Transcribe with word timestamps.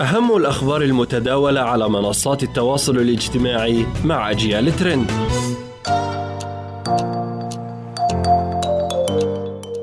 أهم 0.00 0.36
الأخبار 0.36 0.82
المتداولة 0.82 1.60
على 1.60 1.88
منصات 1.88 2.42
التواصل 2.42 2.96
الاجتماعي 2.96 3.86
مع 4.04 4.30
أجيال 4.30 4.76
ترند. 4.76 5.10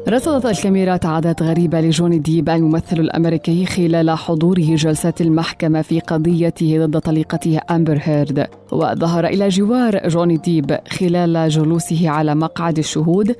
رصدت 0.10 0.46
الكاميرات 0.46 1.06
عادات 1.06 1.44
غريبة 1.44 1.82
لجوني 1.82 2.20
ديب 2.20 2.50
الممثل 2.50 3.00
الأمريكي 3.00 3.66
خلال 3.66 4.12
حضوره 4.12 4.76
جلسات 4.76 5.22
المحكمة 5.22 5.82
في 5.82 6.00
قضيته 6.00 6.86
ضد 6.86 7.00
طليقته 7.00 7.60
أمبر 7.72 8.00
هيرد. 8.02 8.48
وظهر 8.72 9.28
إلى 9.28 9.50
جوار 9.50 10.08
جوني 10.08 10.38
ديب 10.38 10.78
خلال 10.90 11.50
جلوسه 11.50 12.10
على 12.10 12.36
مقعد 12.36 12.78
الشهود 12.78 13.36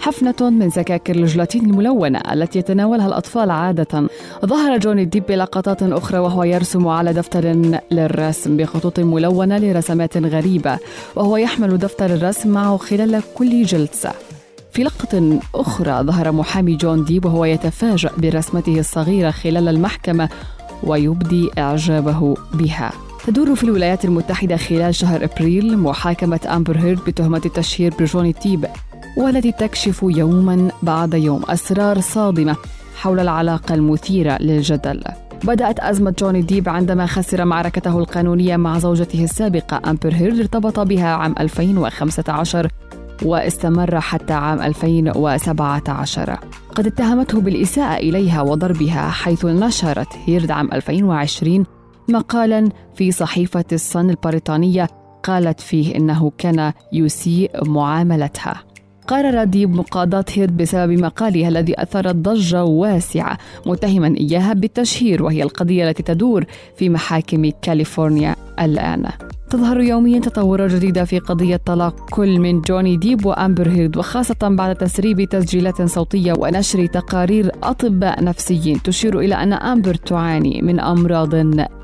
حفنة 0.00 0.50
من 0.50 0.70
سكاكر 0.70 1.14
الجلاتين 1.14 1.70
الملونة 1.70 2.18
التي 2.32 2.58
يتناولها 2.58 3.06
الأطفال 3.06 3.50
عادة. 3.50 4.08
ظهر 4.46 4.78
جوني 4.78 5.04
ديب 5.04 5.26
بلقطات 5.26 5.82
أخرى 5.82 6.18
وهو 6.18 6.44
يرسم 6.44 6.88
على 6.88 7.12
دفتر 7.12 7.44
للرسم 7.90 8.56
بخطوط 8.56 9.00
ملونة 9.00 9.58
لرسمات 9.58 10.16
غريبة 10.16 10.78
وهو 11.16 11.36
يحمل 11.36 11.78
دفتر 11.78 12.14
الرسم 12.14 12.50
معه 12.50 12.76
خلال 12.76 13.22
كل 13.34 13.62
جلسة. 13.62 14.12
في 14.72 14.82
لقطة 14.82 15.40
أخرى 15.54 16.02
ظهر 16.02 16.32
محامي 16.32 16.76
جون 16.76 17.04
ديب 17.04 17.24
وهو 17.24 17.44
يتفاجأ 17.44 18.10
برسمته 18.18 18.78
الصغيرة 18.78 19.30
خلال 19.30 19.68
المحكمة 19.68 20.28
ويبدي 20.82 21.50
إعجابه 21.58 22.34
بها. 22.54 22.92
تدور 23.26 23.54
في 23.54 23.64
الولايات 23.64 24.04
المتحدة 24.04 24.56
خلال 24.56 24.94
شهر 24.94 25.24
أبريل 25.24 25.78
محاكمة 25.78 26.40
أمبر 26.50 26.78
هيرد 26.78 27.00
بتهمة 27.06 27.42
التشهير 27.46 27.94
بجوني 28.00 28.32
ديب 28.32 28.66
والتي 29.18 29.52
تكشف 29.52 30.02
يوما 30.02 30.70
بعد 30.82 31.14
يوم 31.14 31.42
أسرار 31.48 32.00
صادمة 32.00 32.56
حول 32.96 33.20
العلاقة 33.20 33.74
المثيرة 33.74 34.38
للجدل. 34.40 35.02
بدأت 35.44 35.80
أزمة 35.80 36.14
جوني 36.18 36.42
ديب 36.42 36.68
عندما 36.68 37.06
خسر 37.06 37.44
معركته 37.44 37.98
القانونية 37.98 38.56
مع 38.56 38.78
زوجته 38.78 39.24
السابقة 39.24 39.90
أمبر 39.90 40.14
هيرد 40.14 40.38
ارتبط 40.40 40.80
بها 40.80 41.08
عام 41.08 41.34
2015 41.40 42.68
واستمر 43.22 44.00
حتى 44.00 44.32
عام 44.32 44.60
2017 44.62 46.38
قد 46.74 46.86
اتهمته 46.86 47.40
بالإساءة 47.40 47.96
إليها 47.96 48.42
وضربها 48.42 49.10
حيث 49.10 49.44
نشرت 49.44 50.08
هيرد 50.26 50.50
عام 50.50 50.68
2020 50.72 51.64
مقالا 52.08 52.68
في 52.94 53.12
صحيفة 53.12 53.64
الصن 53.72 54.10
البريطانية 54.10 54.88
قالت 55.22 55.60
فيه 55.60 55.96
إنه 55.96 56.32
كان 56.38 56.72
يسيء 56.92 57.68
معاملتها. 57.70 58.62
قرر 59.08 59.44
ديب 59.44 59.74
مقاضاة 59.74 60.24
هيرد 60.32 60.56
بسبب 60.56 60.90
مقالها 60.90 61.48
الذي 61.48 61.82
أثار 61.82 62.12
ضجة 62.12 62.64
واسعة 62.64 63.38
متهما 63.66 64.14
إياها 64.20 64.52
بالتشهير 64.52 65.22
وهي 65.22 65.42
القضية 65.42 65.88
التي 65.88 66.02
تدور 66.02 66.44
في 66.76 66.88
محاكم 66.88 67.50
كاليفورنيا 67.62 68.36
الآن. 68.60 69.08
تظهر 69.50 69.80
يوميا 69.80 70.20
تطورات 70.20 70.70
جديدة 70.70 71.04
في 71.04 71.18
قضية 71.18 71.56
طلاق 71.56 72.10
كل 72.10 72.38
من 72.38 72.60
جوني 72.60 72.96
ديب 72.96 73.26
وأمبر 73.26 73.68
هيرد 73.68 73.96
وخاصة 73.96 74.36
بعد 74.42 74.76
تسريب 74.76 75.24
تسجيلات 75.24 75.82
صوتية 75.82 76.32
ونشر 76.38 76.86
تقارير 76.86 77.52
أطباء 77.62 78.24
نفسيين. 78.24 78.82
تشير 78.82 79.20
إلى 79.20 79.34
أن 79.34 79.52
أمبر 79.52 79.94
تعاني 79.94 80.62
من 80.62 80.80
أمراض 80.80 81.34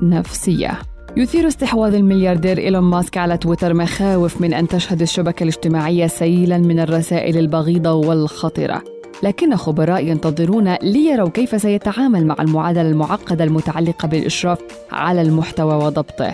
نفسية. 0.01 0.79
يثير 1.17 1.47
استحواذ 1.47 1.93
الملياردير 1.93 2.57
إيلون 2.57 2.83
ماسك 2.83 3.17
على 3.17 3.37
تويتر 3.37 3.73
مخاوف 3.73 4.41
من 4.41 4.53
أن 4.53 4.67
تشهد 4.67 5.01
الشبكة 5.01 5.43
الاجتماعية 5.43 6.07
سيلا 6.07 6.57
من 6.57 6.79
الرسائل 6.79 7.37
البغيضة 7.37 7.91
والخطرة 7.91 8.83
لكن 9.23 9.55
خبراء 9.55 10.05
ينتظرون 10.07 10.73
ليروا 10.73 11.29
كيف 11.29 11.61
سيتعامل 11.61 12.25
مع 12.25 12.35
المعادلة 12.39 12.89
المعقدة 12.89 13.43
المتعلقة 13.43 14.07
بالإشراف 14.07 14.59
على 14.91 15.21
المحتوى 15.21 15.75
وضبطه. 15.75 16.33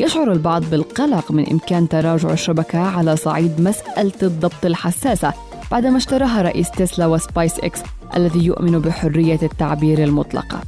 يشعر 0.00 0.32
البعض 0.32 0.64
بالقلق 0.70 1.32
من 1.32 1.50
إمكان 1.50 1.88
تراجع 1.88 2.32
الشبكة 2.32 2.78
على 2.78 3.16
صعيد 3.16 3.60
مسألة 3.60 4.12
الضبط 4.22 4.64
الحساسة 4.64 5.32
بعدما 5.70 5.96
اشتراها 5.96 6.42
رئيس 6.42 6.70
تسلا 6.70 7.06
وسبايس 7.06 7.58
إكس 7.58 7.80
الذي 8.16 8.46
يؤمن 8.46 8.78
بحرية 8.78 9.38
التعبير 9.42 10.04
المطلقة. 10.04 10.60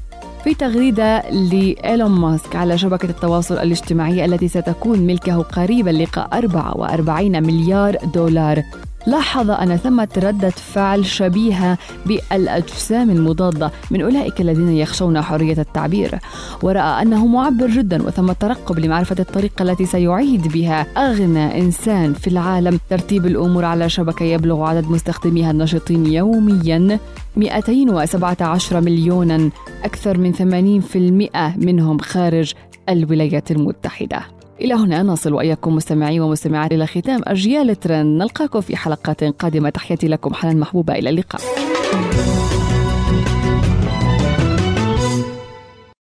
في 0.44 0.54
تغريدة 0.54 1.30
لإيلون 1.30 2.10
ماسك 2.10 2.56
على 2.56 2.78
شبكة 2.78 3.10
التواصل 3.10 3.54
الاجتماعي 3.54 4.24
التي 4.24 4.48
ستكون 4.48 4.98
ملكه 4.98 5.42
قريبا 5.42 5.90
لقاء 5.90 6.38
44 6.38 7.42
مليار 7.42 7.96
دولار. 8.14 8.62
لاحظ 9.06 9.50
أن 9.50 9.76
ثمة 9.76 10.08
ردة 10.16 10.50
فعل 10.50 11.06
شبيهة 11.06 11.78
بالأجسام 12.06 13.10
المضادة 13.10 13.70
من 13.90 14.02
أولئك 14.02 14.40
الذين 14.40 14.68
يخشون 14.68 15.20
حرية 15.20 15.58
التعبير. 15.58 16.18
ورأى 16.62 17.02
أنه 17.02 17.26
معبر 17.26 17.66
جدا 17.66 18.02
وثم 18.02 18.32
ترقب 18.32 18.78
لمعرفة 18.78 19.16
الطريقة 19.18 19.62
التي 19.62 19.86
سيعيد 19.86 20.48
بها 20.48 20.86
أغنى 20.96 21.60
إنسان 21.60 22.12
في 22.12 22.28
العالم. 22.28 22.78
ترتيب 22.90 23.26
الأمور 23.26 23.64
على 23.64 23.88
شبكة 23.88 24.24
يبلغ 24.24 24.62
عدد 24.62 24.90
مستخدميها 24.90 25.50
النشطين 25.50 26.06
يوميا 26.06 26.98
217 27.36 28.80
مليونا 28.80 29.50
أكثر 29.84 30.18
من 30.18 30.32
80% 30.32 31.56
منهم 31.56 31.98
خارج 31.98 32.52
الولايات 32.88 33.50
المتحدة. 33.50 34.39
إلى 34.60 34.74
هنا 34.74 35.02
نصل 35.02 35.32
وإياكم 35.32 35.74
مستمعي 35.74 36.20
ومستمعات 36.20 36.72
إلى 36.72 36.86
ختام 36.86 37.20
أجيال 37.24 37.80
ترند 37.80 38.22
نلقاكم 38.22 38.60
في 38.60 38.76
حلقات 38.76 39.24
قادمة. 39.24 39.70
تحياتي 39.70 40.08
لكم. 40.08 40.34
حنان 40.34 40.60
محبوبة. 40.60 40.94
إلى 40.94 41.10
اللقاء. 41.10 41.40